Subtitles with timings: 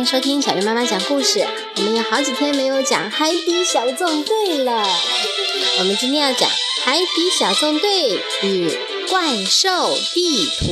[0.00, 1.46] 迎收听小鱼妈妈讲故事。
[1.76, 4.82] 我们有好几天没有讲《海底小纵队》了，
[5.78, 6.48] 我们今天要讲
[6.82, 8.70] 《海底小纵队与
[9.10, 10.64] 怪兽地图》。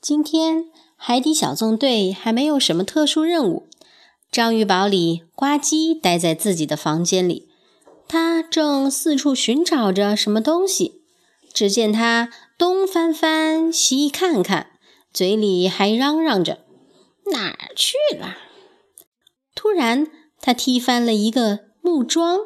[0.00, 0.64] 今天
[0.96, 3.68] 海底小纵队还没有什么特殊任务。
[4.32, 7.49] 章鱼堡里，呱唧待在自己的房间里。
[8.12, 11.04] 他正四处寻找着什么东西，
[11.54, 12.28] 只见他
[12.58, 14.72] 东翻翻，西看看，
[15.12, 16.58] 嘴里还嚷嚷着
[17.30, 18.36] ：“哪儿去了？”
[19.54, 20.08] 突然，
[20.40, 22.40] 他踢翻了一个木桩，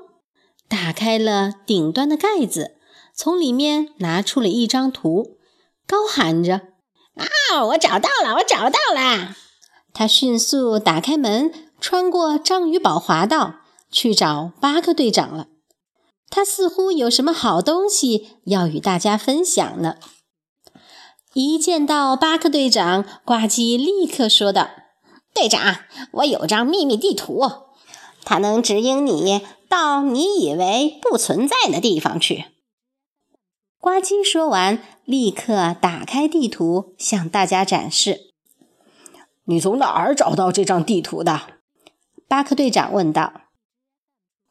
[0.68, 2.76] 打开了顶端的盖子，
[3.14, 5.38] 从里面拿出了一张图，
[5.86, 6.60] 高喊着
[7.16, 8.34] ：“啊，我找到了！
[8.34, 9.34] 我找到了！”
[9.94, 15.46] 他迅速打开门，穿过章鱼堡滑道，去找巴克队长了。
[16.34, 19.98] 他似乎有什么好东西要与大家分享呢。
[21.32, 24.68] 一见到巴克队长，呱唧立刻说道
[25.32, 25.76] ：“队长，
[26.14, 27.40] 我有张秘密地图，
[28.24, 32.46] 它能指引你到你以为不存在的地方去。”
[33.78, 38.32] 呱唧说完，立刻打开地图向大家展示。
[39.46, 41.42] “你从哪儿找到这张地图的？”
[42.26, 43.43] 巴克队长问道。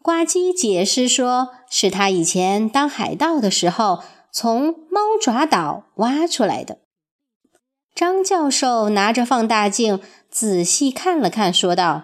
[0.03, 6.79] 呱唧解释说：“是他以前当海盗的时候从猫爪岛挖出来的。”
[7.95, 12.03] 张教授拿着放大镜仔细看了看，说道：“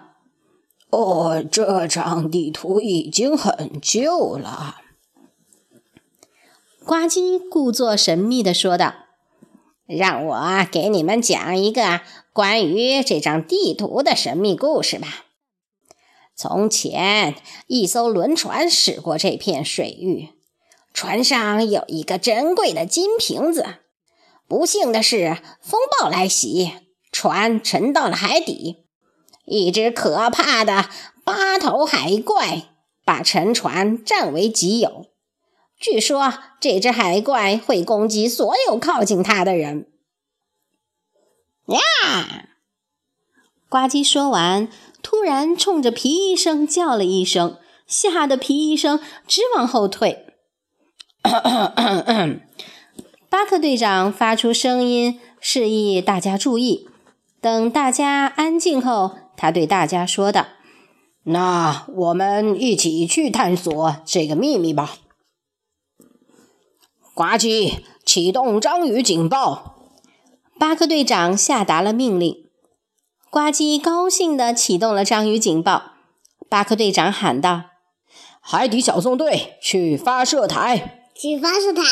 [0.88, 4.76] 哦，这张地图已经很旧了。”
[6.86, 8.94] 呱唧故作神秘地说道
[9.84, 12.00] ：“让我给你们讲一个
[12.32, 15.26] 关于这张地图的神秘故事吧。”
[16.42, 17.34] 从前，
[17.66, 20.30] 一艘轮船驶过这片水域，
[20.94, 23.74] 船上有一个珍贵的金瓶子。
[24.48, 26.72] 不幸的是，风暴来袭，
[27.12, 28.86] 船沉到了海底。
[29.44, 30.88] 一只可怕的
[31.24, 32.70] 八头海怪
[33.04, 35.08] 把沉船占为己有。
[35.78, 39.90] 据说，这只海怪会攻击所有靠近它的人。
[41.66, 42.46] 呀！
[43.68, 44.70] 呱唧说完。
[45.02, 50.26] 突然，冲着皮医生叫了一声，吓得皮医生直往后退。
[53.28, 56.88] 巴克队长发出声音，示意大家注意。
[57.40, 60.46] 等大家安静后，他对大家说道
[61.24, 64.96] ：“那我们一起去探索这个秘密吧。”
[67.14, 69.76] 呱唧，启动章鱼警报！
[70.58, 72.49] 巴克队长下达了命令。
[73.32, 75.92] 呱唧高兴地启动了章鱼警报。
[76.48, 77.66] 巴克队长喊道
[78.42, 81.04] ：“海底小纵队，去发射台！
[81.14, 81.82] 去发射台！”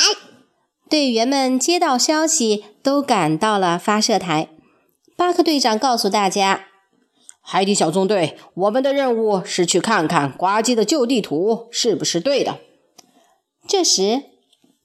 [0.89, 4.49] 队员们接到消息，都赶到了发射台。
[5.15, 6.65] 巴克队长告诉大家
[7.39, 12.59] ：“海底小纵队，我们的任务是去看看呱唧的旧地图是不是对的。”
[13.65, 14.23] 这时，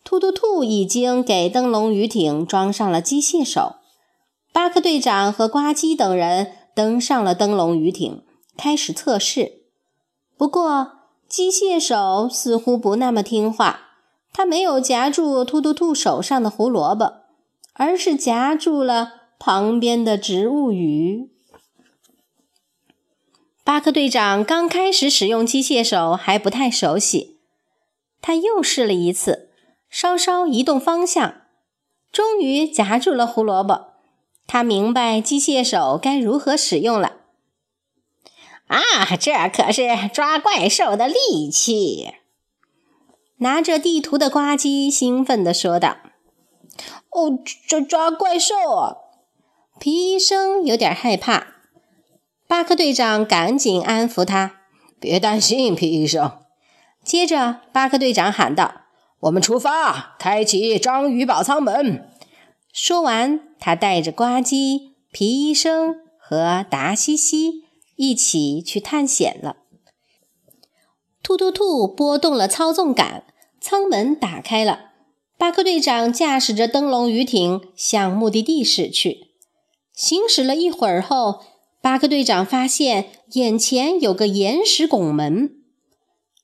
[0.05, 3.79] 突突兔已经给灯笼鱼艇装上了机械手。
[4.55, 8.23] 巴克队长和呱唧等人登上了灯笼鱼艇，
[8.57, 9.65] 开始测试。
[10.37, 10.93] 不过，
[11.29, 13.81] 机械手似乎不那么听话，
[14.33, 17.15] 他没有夹住突突兔手上的胡萝卜，
[17.73, 21.33] 而是夹住了旁边的植物鱼。
[23.65, 27.41] 巴克队长刚开始使用机械手还不太熟悉，
[28.23, 29.51] 他又试了一次，
[29.91, 31.43] 稍稍移动方向，
[32.13, 33.94] 终于夹住了胡萝卜。
[34.47, 37.17] 他明白机械手该如何使用了。
[38.67, 42.15] 啊，这可是抓怪兽的利器！
[43.39, 45.99] 拿着地图的呱唧兴奋地说道
[47.11, 47.39] ：“哦，
[47.69, 48.55] 这抓怪兽！”
[49.79, 51.49] 皮医生有点害怕。
[52.47, 54.61] 巴克队长赶紧安抚他
[55.01, 56.39] ：“别担心，皮医生。”
[57.05, 58.83] 接着，巴克队长喊道
[59.21, 62.09] ：“我们出发，开启章鱼堡舱门。”
[62.77, 67.63] 说完，他带着呱唧、皮医生和达西西
[67.95, 69.59] 一起去探险了。
[71.23, 73.23] 兔兔兔拨动了操纵杆，
[73.61, 74.91] 舱门打开了。
[75.39, 79.29] 巴克队长驾驶着灯笼鱼艇向目的地驶去。
[79.95, 81.43] 行驶了一会儿后，
[81.81, 85.53] 巴克队长发现眼前有个岩石拱门。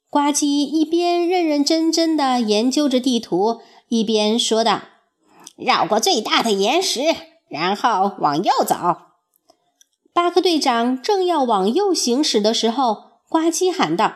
[0.09, 4.82] 呱唧一边认认真真地研究着地图，一边说道。
[5.60, 7.14] 绕过最大的岩石，
[7.48, 8.74] 然后往右走。
[10.12, 14.06] 巴克队长正要往右行驶的时候，呱唧喊道：“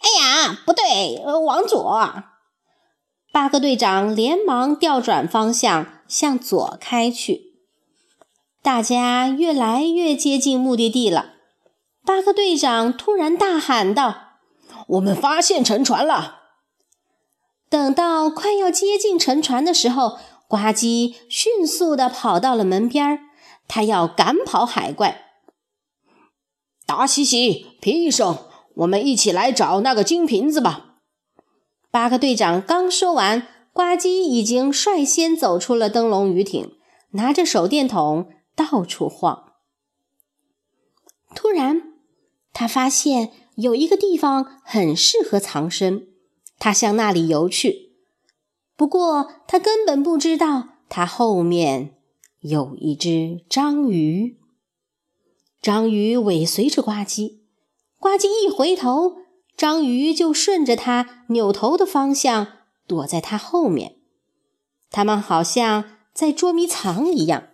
[0.00, 2.24] 哎呀，不对，往左！”
[3.30, 7.52] 巴克队长连忙调转方向，向左开去。
[8.62, 11.34] 大家越来越接近目的地了。
[12.04, 14.38] 巴克队长突然大喊道
[14.88, 16.36] ：“我们发现沉船了！”
[17.68, 20.18] 等到快要接近沉船的时候，
[20.48, 23.20] 呱唧迅速地跑到了门边儿，
[23.68, 25.26] 他要赶跑海怪。
[26.86, 28.38] 达西西、皮医生，
[28.76, 30.96] 我们一起来找那个金瓶子吧！
[31.90, 36.72] 巴克队长刚说完，呱唧已经率先走出了灯笼鱼艇，
[37.10, 39.52] 拿着手电筒到处晃。
[41.34, 41.82] 突然，
[42.54, 46.08] 他发现有一个地方很适合藏身。
[46.58, 47.87] 他向那里游去，
[48.78, 51.96] 不过他根本不知道，他后面
[52.42, 54.38] 有一只章鱼。
[55.60, 57.40] 章鱼尾随着呱唧，
[57.98, 59.16] 呱唧一回头，
[59.56, 62.46] 章鱼就顺着他扭头的方向
[62.86, 63.96] 躲在他后面。
[64.92, 67.48] 他们好像在捉迷藏一样。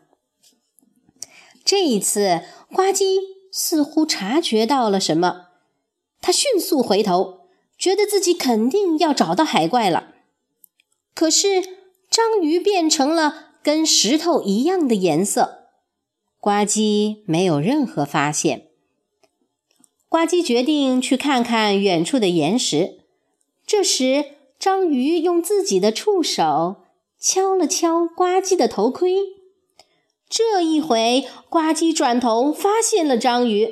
[1.64, 3.16] 这一次，呱唧
[3.50, 5.46] 似乎察觉到了什么，
[6.20, 7.48] 他迅速回头。
[7.78, 10.13] 觉得自己肯定要找到海怪了，
[11.14, 11.62] 可是
[12.10, 15.68] 章鱼变成了跟石头一样的颜色，
[16.40, 18.68] 呱唧没有任何发现。
[20.08, 23.00] 呱唧决定去看看远处的岩石。
[23.66, 24.24] 这时，
[24.58, 26.82] 章鱼用自己的触手
[27.18, 29.14] 敲了敲呱唧的头盔。
[30.28, 33.68] 这一回，呱唧转头发现了章鱼，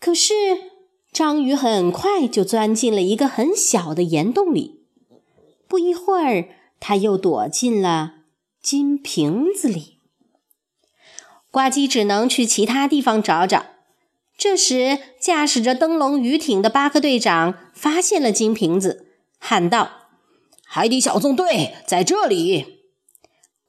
[0.00, 0.70] 可是。
[1.12, 4.79] 章鱼很快就钻进了一个很小的岩洞里，
[5.70, 6.48] 不一会儿，
[6.80, 8.14] 它又躲进了
[8.60, 10.00] 金瓶子里。
[11.52, 13.66] 呱唧只能去其他地方找找。
[14.36, 19.06] 这时，驾驶着灯笼鱼艇的巴克队长发现了金瓶子，
[19.38, 20.08] 喊道
[20.66, 22.80] ：“海底小纵队在这里！”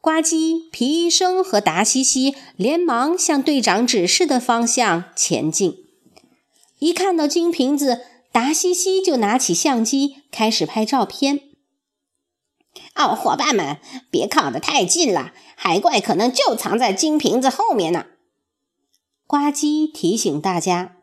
[0.02, 5.86] 呱唧、皮医生和达西西连忙向队长指示的方向前进。
[6.80, 8.02] 一看到金瓶子，
[8.32, 11.51] 达西西就拿起相机开始拍照片。
[12.96, 13.80] 哦，伙伴们，
[14.10, 18.06] 别靠得太近了，海怪可能就藏在金瓶子后面呢。
[19.28, 20.98] 呱唧提醒大家。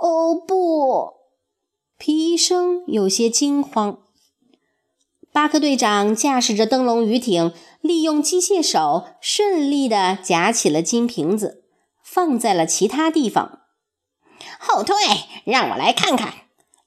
[0.00, 1.14] 哦不！
[1.96, 3.98] 皮医生有些惊慌。
[5.32, 11.64] 巴克队长驾驶着灯笼鱼艇，利用机械手顺利地夹起了金瓶子，
[12.02, 13.60] 放在了其他地方。
[14.58, 14.94] 后退，
[15.44, 16.34] 让我来看看，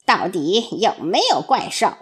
[0.06, 1.94] 到底有没有怪兽。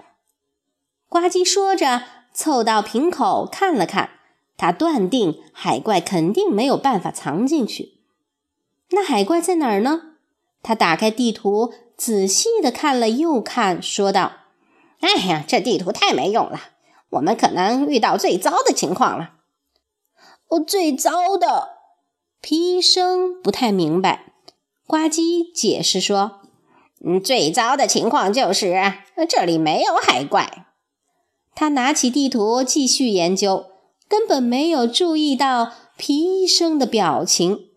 [1.16, 2.02] 呱唧说着，
[2.34, 4.10] 凑到瓶口看了看，
[4.58, 8.02] 他断定海怪肯定没有办法藏进去。
[8.90, 10.02] 那海怪在哪儿呢？
[10.62, 14.34] 他打开地图，仔细地看了又看，说道
[15.00, 16.60] ：“哎呀，这地图太没用了，
[17.12, 19.36] 我们可能遇到最糟的情况了。”
[20.52, 21.78] 哦，最糟的，
[22.42, 24.34] 皮医生不太明白。
[24.86, 26.42] 呱唧解释说
[27.06, 28.76] ：“嗯，最糟的情况就是
[29.30, 30.66] 这里没有海怪。”
[31.56, 33.68] 他拿起地图继续研究，
[34.08, 37.70] 根本没有注意到皮医生的表情。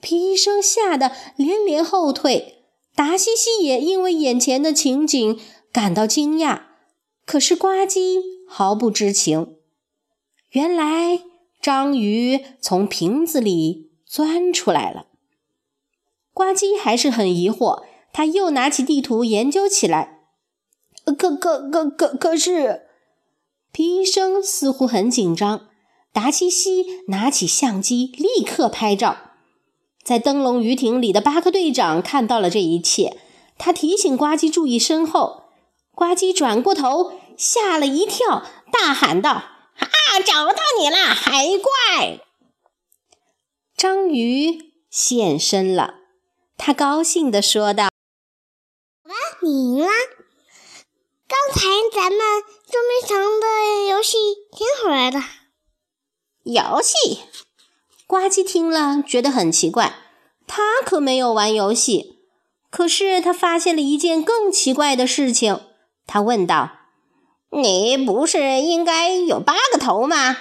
[0.00, 2.62] 皮医生吓得连连后退，
[2.94, 5.40] 达西西也因为眼前的情景
[5.72, 6.62] 感到惊讶。
[7.26, 9.56] 可是呱唧毫不知情，
[10.50, 11.20] 原来
[11.60, 15.06] 章鱼从瓶子里钻出来了。
[16.32, 17.82] 呱唧还是很疑惑，
[18.12, 20.20] 他又拿起地图研究起来。
[21.04, 22.82] 可可可可可是，
[23.74, 25.66] 皮医生似乎很紧张。
[26.12, 29.32] 达西西拿起相机，立刻拍照。
[30.04, 33.18] 在灯笼鱼艇里的巴克队长看到了这一切，
[33.58, 35.46] 他提醒呱唧注意身后。
[35.92, 39.30] 呱唧转过头，吓了一跳，大喊道
[39.76, 39.90] ：“啊，
[40.24, 42.20] 找到你了，海怪！”
[43.76, 45.94] 章鱼现身了。
[46.56, 47.88] 他高兴地说道
[49.02, 49.88] ：“我们赢了！
[51.34, 52.20] 刚才咱们
[52.70, 54.16] 捉迷藏的游戏
[54.56, 55.20] 挺好玩的。”
[56.44, 57.22] 游戏？
[58.06, 59.96] 呱唧听了觉得很奇怪，
[60.46, 62.20] 他可没有玩游戏。
[62.70, 65.60] 可是他发现了一件更奇怪的事情。
[66.06, 66.70] 他问道
[67.50, 70.36] ：“你不是应该有八个头吗？”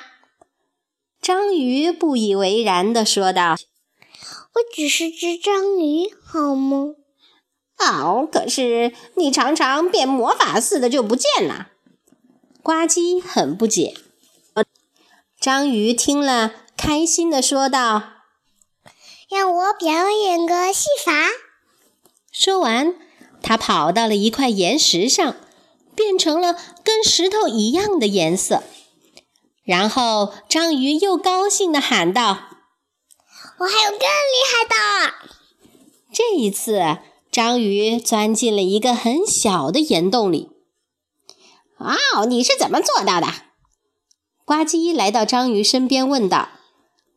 [1.20, 3.56] 章鱼不以为然地说道。
[3.56, 6.94] 我只是只章鱼，好吗？
[7.84, 11.70] 哦，可是你常常变魔法似的就不见了。
[12.62, 13.96] 呱唧很不解。
[15.40, 18.04] 章鱼听了，开心的说道
[19.30, 21.12] ：“让我表演个戏法。”
[22.32, 22.96] 说完，
[23.42, 25.36] 他跑到了一块岩石上，
[25.94, 28.64] 变成了跟石头一样的颜色。
[29.66, 32.50] 然后章鱼又高兴的喊道
[33.60, 35.14] ：“我还有更厉害的！”
[36.14, 37.00] 这一次，
[37.34, 40.52] 章鱼钻进了一个很小的岩洞里。
[41.80, 43.26] 哦，你是怎么做到的？
[44.46, 46.50] 呱唧来到章鱼身边问道。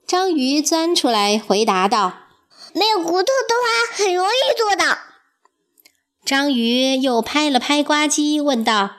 [0.07, 2.15] 章鱼钻出来回答道
[2.73, 4.97] ：“没有骨头的话，很容易做到。”
[6.25, 8.93] 章鱼又拍了拍呱唧，问道：“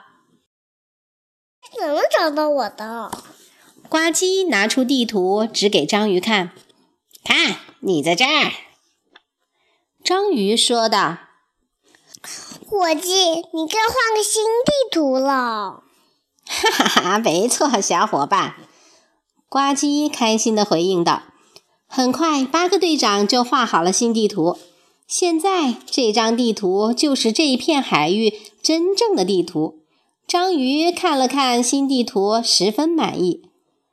[1.80, 3.10] 怎么找到我的？”
[3.90, 6.52] 呱唧拿出地图，指给章鱼看
[7.24, 8.52] ：“看，你在这儿。”
[10.08, 11.18] 章鱼说道
[12.66, 13.12] ：“伙计，
[13.52, 15.82] 你该换个新地图了。
[16.48, 18.54] ”“哈哈哈，没错，小伙伴。”
[19.50, 21.24] 呱唧开心地回应道。
[21.86, 24.56] 很快，八个队长就画好了新地图。
[25.06, 29.80] 现在这张地图就是这一片海域真正的地图。
[30.26, 33.42] 章鱼看了看新地图，十分满意。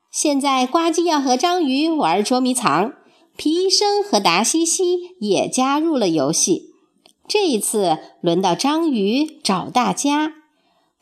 [0.09, 2.93] 现在呱唧要和章鱼玩捉迷藏，
[3.37, 6.73] 皮医生和达西西也加入了游戏。
[7.27, 10.35] 这一次轮到章鱼找大家。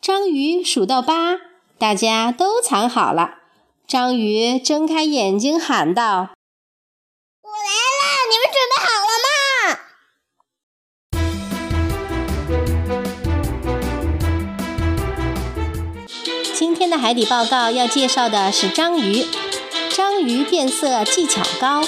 [0.01, 1.37] 章鱼数到八，
[1.77, 3.35] 大家都藏好了。
[3.85, 6.31] 章鱼睁开眼睛喊道
[7.43, 8.03] ：“我来了！
[8.31, 9.29] 你们准备好了吗？”
[16.53, 19.27] 今天的海底报告要介绍的是章鱼。
[19.89, 21.83] 章鱼变色技巧高，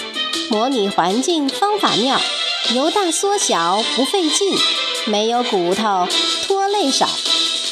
[0.50, 2.20] 模拟环境方法妙，
[2.74, 4.58] 由大缩小不费劲，
[5.06, 6.08] 没有骨头
[6.44, 7.08] 拖累少，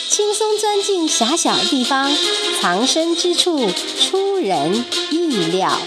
[0.10, 2.12] 轻松钻进狭小地方，
[2.60, 5.78] 藏身之处出人意料。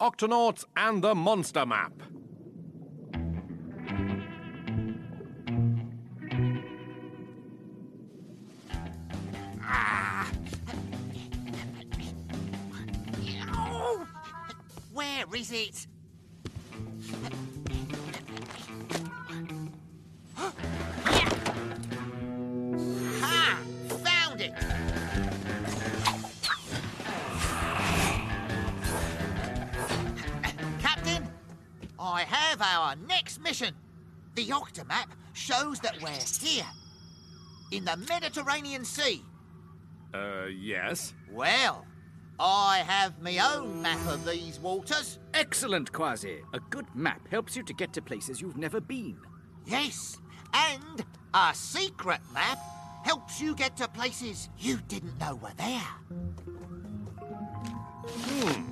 [0.00, 1.92] Octonauts and the Monster Map.
[9.62, 10.26] Ah.
[14.94, 15.86] Where is it?
[33.50, 33.74] Mission.
[34.36, 36.64] The Octomap shows that we're here,
[37.72, 39.24] in the Mediterranean Sea.
[40.14, 41.14] Uh, yes.
[41.32, 41.84] Well,
[42.38, 45.18] I have my own map of these waters.
[45.34, 46.42] Excellent, Quasi.
[46.54, 49.18] A good map helps you to get to places you've never been.
[49.66, 50.18] Yes,
[50.54, 51.04] and
[51.34, 52.58] a secret map
[53.02, 55.90] helps you get to places you didn't know were there.
[58.06, 58.62] Hmm.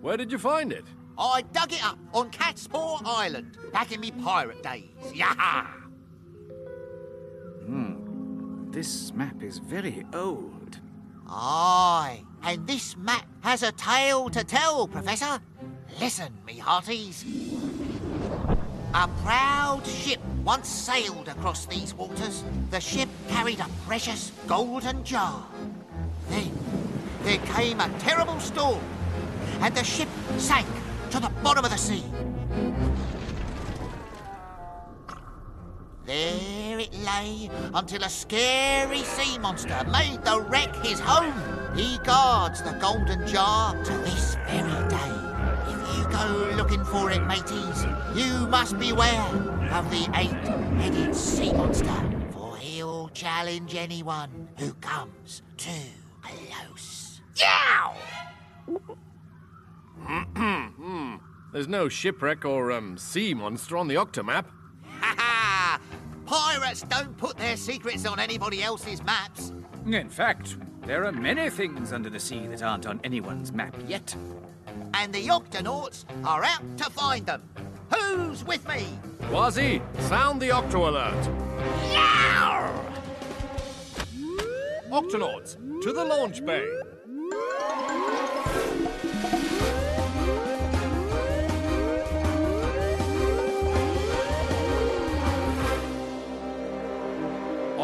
[0.00, 0.84] Where did you find it?
[1.18, 4.84] I dug it up on Cat's Paw Island back in me pirate days.
[5.12, 5.66] Yaha!
[7.66, 8.70] Hmm.
[8.70, 10.78] This map is very old.
[11.28, 15.40] Aye, and this map has a tale to tell, Professor.
[15.98, 17.24] Listen, me hearties.
[18.94, 22.44] A proud ship once sailed across these waters.
[22.70, 25.44] The ship carried a precious golden jar.
[26.30, 26.52] Then
[27.24, 28.82] there came a terrible storm,
[29.60, 30.08] and the ship
[30.38, 30.66] sank
[31.10, 32.04] to the bottom of the sea.
[36.04, 41.34] There it lay until a scary sea monster made the wreck his home.
[41.76, 45.14] He guards the golden jar to this very day.
[45.68, 47.84] If you go looking for it, mateys,
[48.14, 49.28] you must beware
[49.70, 55.70] of the eight-headed sea monster, for he'll challenge anyone who comes too
[56.22, 57.20] close.
[57.36, 57.94] Yow!
[60.04, 61.16] Hmm, hmm, hmm.
[61.52, 64.46] There's no shipwreck or um, sea monster on the Octomap.
[65.00, 65.80] Ha ha!
[66.26, 69.52] Pirates don't put their secrets on anybody else's maps.
[69.86, 74.14] In fact, there are many things under the sea that aren't on anyone's map yet.
[74.94, 77.42] and the Octonauts are out to find them.
[77.94, 78.84] Who's with me?
[79.28, 81.24] Quasi, sound the Octo Alert.
[81.92, 82.84] Yow!
[84.90, 86.66] Octonauts, to the launch bay.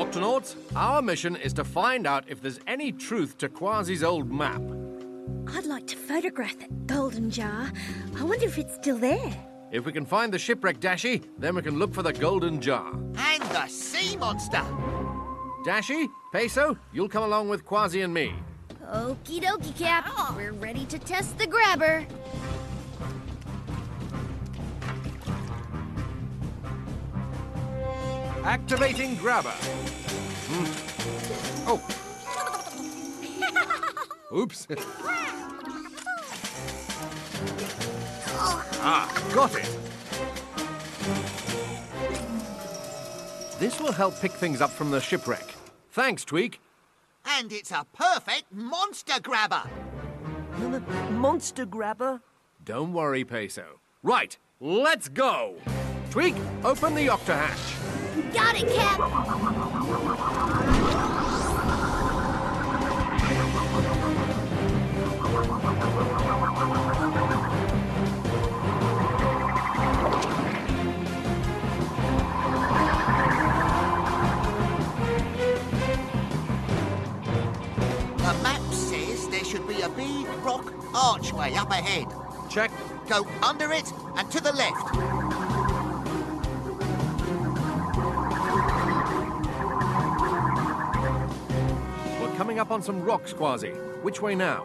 [0.04, 4.60] Octonauts, our mission is to find out if there's any truth to Quasi's old map.
[5.56, 7.72] I'd like to photograph that golden jar.
[8.14, 9.34] I wonder if it's still there.
[9.72, 12.92] If we can find the shipwreck, Dashy, then we can look for the golden jar.
[12.92, 14.62] And the sea monster.
[15.64, 18.34] Dashy, Peso, you'll come along with Quasi and me.
[18.82, 20.04] Okie dokie, Cap.
[20.06, 20.34] Ah.
[20.36, 22.06] We're ready to test the grabber.
[28.44, 29.54] Activating grabber.
[30.48, 30.66] Hmm.
[31.66, 31.80] Oh.
[34.36, 34.66] Oops.
[38.82, 39.78] ah, got it.
[43.58, 45.54] This will help pick things up from the shipwreck.
[45.92, 46.60] Thanks, Tweak.
[47.24, 49.62] And it's a perfect monster grabber.
[51.10, 52.20] Monster grabber?
[52.62, 53.80] Don't worry, Peso.
[54.02, 55.54] Right, let's go.
[56.10, 58.03] Tweak, open the octa hatch.
[58.34, 58.98] Got it, Cap.
[78.18, 82.08] The map says there should be a big rock archway up ahead.
[82.50, 82.72] Check.
[83.08, 85.13] Go under it and to the left.
[92.54, 93.70] Coming up on some rocks, Quasi.
[94.02, 94.62] Which way now?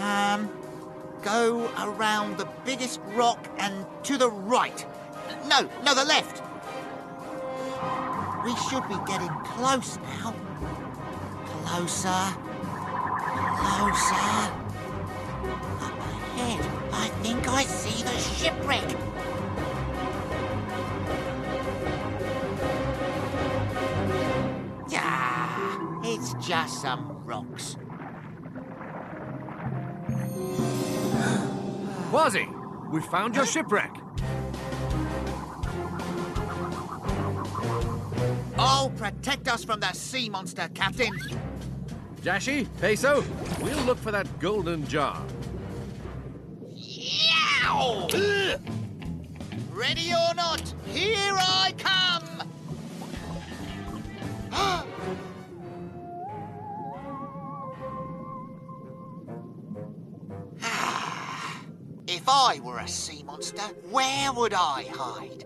[0.00, 0.50] Um,
[1.22, 4.84] go around the biggest rock and to the right.
[5.46, 6.42] No, no, the left.
[8.44, 10.34] We should be getting close now.
[11.66, 12.34] Closer.
[13.62, 14.42] Closer.
[15.84, 19.15] Up ahead, I think I see the shipwreck.
[26.46, 27.76] Just some rocks.
[32.10, 32.48] Quasi,
[32.92, 33.92] we found your shipwreck.
[38.58, 41.12] Oh, protect us from the sea monster, Captain.
[42.22, 43.24] Dashy, Peso,
[43.60, 45.20] we'll look for that golden jar.
[46.70, 48.08] Yow!
[49.72, 52.05] Ready or not, here I come!
[62.26, 65.44] If I were a sea monster, where would I hide?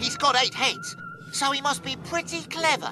[0.00, 0.96] He's got eight heads,
[1.32, 2.90] so he must be pretty clever.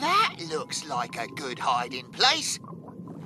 [0.00, 2.58] That looks like a good hiding place.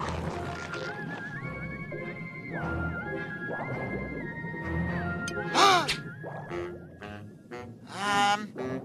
[7.99, 8.78] um.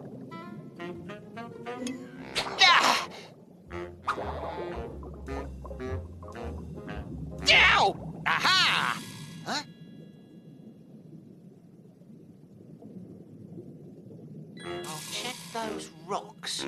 [14.93, 16.67] I'll check those rocks.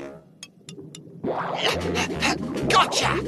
[2.69, 3.21] Gotcha!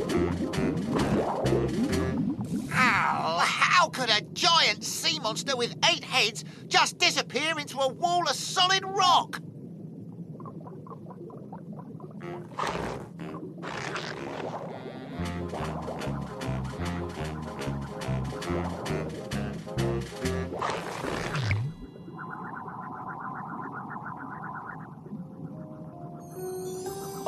[2.71, 8.27] How, how could a giant sea monster with eight heads just disappear into a wall
[8.27, 9.39] of solid rock?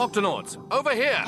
[0.10, 1.14] Octonauts, over here.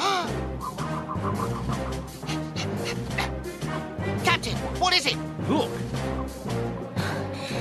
[4.24, 5.16] Captain, what is it?
[5.48, 5.70] Look,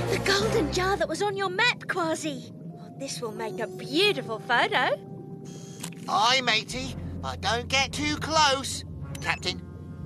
[0.09, 2.51] The golden jar that was on your map, Quasi.
[2.97, 4.97] This will make a beautiful photo.
[6.09, 8.83] Aye, matey, but don't get too close.
[9.21, 9.61] Captain,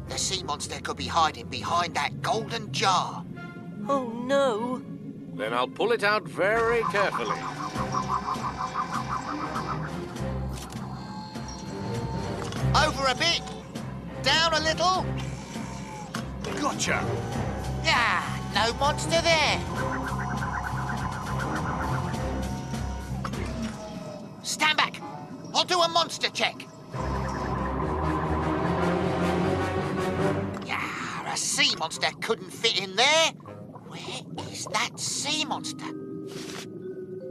[0.10, 3.24] the sea monster could be hiding behind that golden jar.
[3.88, 4.82] Oh no.
[5.36, 7.40] then I'll pull it out very carefully.
[12.76, 13.42] Over a bit.
[14.22, 15.06] Down a little.
[16.60, 17.06] Gotcha.
[17.84, 18.22] Yeah,
[18.54, 19.62] no monster there.
[24.44, 25.02] Stand back.
[25.54, 26.68] I'll do a monster check.
[30.66, 33.32] Yeah, a sea monster couldn't fit in there.
[33.88, 35.86] Where is that sea monster.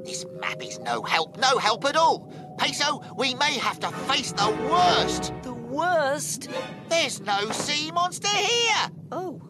[0.04, 2.32] This map is no help, no help at all.
[2.58, 5.32] Peso, we may have to face the worst.
[5.42, 6.48] The worst?
[6.88, 8.90] There's no sea monster here.
[9.12, 9.40] Oh,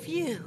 [0.00, 0.38] phew.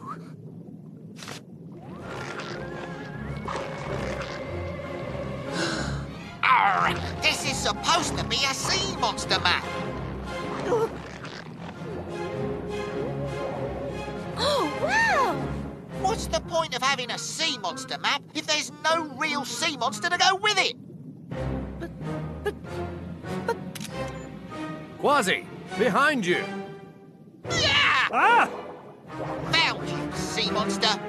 [6.43, 9.63] Arr, this is supposed to be a sea monster map.
[10.65, 10.89] Oh,
[14.37, 15.35] oh wow!
[16.01, 20.09] What's the point of having a sea monster map if there's no real sea monster
[20.09, 20.75] to go with it?
[24.99, 25.45] Quasi,
[25.77, 26.43] behind you.
[27.49, 28.07] Yeah!
[28.11, 28.49] Ah!
[29.51, 30.99] Found you, sea monster.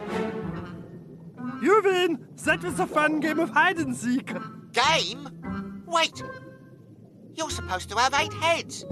[1.62, 2.26] You win!
[2.44, 4.32] That was a fun game of hide and seek.
[4.72, 5.82] Game?
[5.86, 6.22] Wait.
[7.34, 8.84] You're supposed to have eight heads.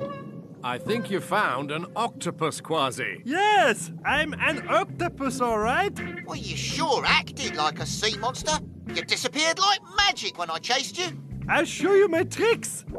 [0.64, 3.23] I think you found an octopus, Quasi.
[3.25, 5.92] Yes, I'm an octopus, all right?
[6.25, 8.53] Well, you sure acted like a sea monster.
[8.95, 11.09] You disappeared like magic when I chased you.
[11.48, 12.85] I'll show you my tricks.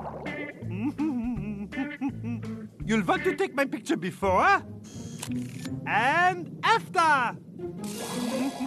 [2.86, 4.62] You'll want to take my picture before
[5.88, 7.38] and after.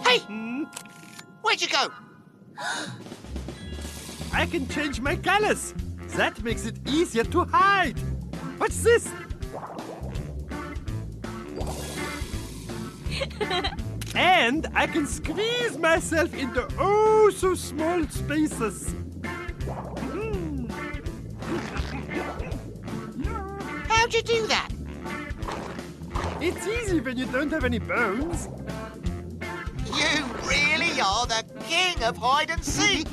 [0.03, 0.19] Hey!
[1.41, 1.89] Where'd you go?
[4.33, 5.73] I can change my colors.
[6.15, 7.99] That makes it easier to hide.
[8.57, 9.07] What's this?
[14.15, 18.95] and I can squeeze myself into oh so small spaces.
[24.07, 24.69] How'd you do that?
[26.39, 28.47] It's easy when you don't have any bones.
[29.85, 33.05] You really are the king of hide and seek.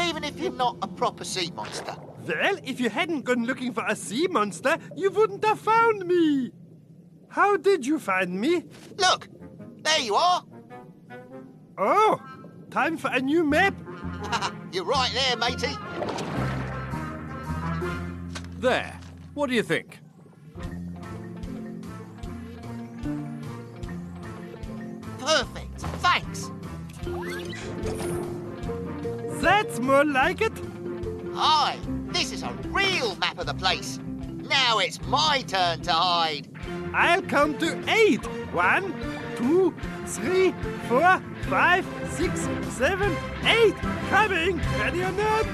[0.00, 1.94] Even if you're not a proper sea monster.
[2.26, 6.52] Well, if you hadn't gone looking for a sea monster, you wouldn't have found me.
[7.28, 8.64] How did you find me?
[8.96, 9.28] Look,
[9.82, 10.42] there you are.
[11.76, 12.18] Oh,
[12.70, 13.74] time for a new map.
[14.72, 15.76] You're right there, matey.
[18.58, 18.98] There.
[19.34, 19.98] What do you think?
[25.18, 25.80] Perfect.
[26.00, 26.50] Thanks.
[29.42, 30.52] That's more like it.
[31.34, 33.98] Hi, this is a real map of the place.
[34.26, 36.48] Now it's my turn to hide.
[36.92, 38.26] I'll count to eight.
[38.52, 38.92] One,
[39.36, 40.52] two, three,
[40.88, 43.76] four, five, six, seven, eight.
[44.10, 44.58] Coming.
[44.78, 45.46] Ready or not?